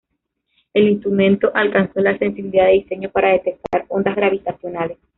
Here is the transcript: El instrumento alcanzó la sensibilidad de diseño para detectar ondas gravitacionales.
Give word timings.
El 0.73 0.89
instrumento 0.89 1.51
alcanzó 1.53 1.99
la 2.01 2.17
sensibilidad 2.17 2.65
de 2.65 2.71
diseño 2.81 3.11
para 3.11 3.33
detectar 3.33 3.85
ondas 3.89 4.15
gravitacionales. 4.15 4.97